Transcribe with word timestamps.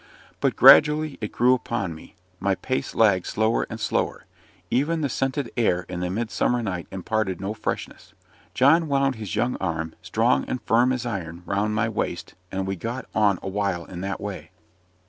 But 0.39 0.55
gradually 0.55 1.19
it 1.21 1.31
grew 1.31 1.53
upon 1.53 1.93
me; 1.93 2.15
my 2.39 2.55
pace 2.55 2.95
lagged 2.95 3.27
slower 3.27 3.67
and 3.69 3.79
slower 3.79 4.25
even 4.71 5.01
the 5.01 5.09
scented 5.09 5.51
air 5.55 5.85
of 5.87 5.99
the 5.99 6.09
midsummer 6.09 6.63
night 6.63 6.87
imparted 6.89 7.39
no 7.39 7.53
freshness. 7.53 8.15
John 8.55 8.87
wound 8.87 9.17
his 9.17 9.35
young 9.35 9.57
arm, 9.57 9.93
strong 10.01 10.43
and 10.47 10.59
firm 10.63 10.91
as 10.91 11.05
iron, 11.05 11.43
round 11.45 11.75
my 11.75 11.87
waist, 11.87 12.33
and 12.51 12.65
we 12.65 12.75
got 12.75 13.05
on 13.13 13.37
awhile 13.43 13.85
in 13.85 14.01
that 14.01 14.19
way. 14.19 14.49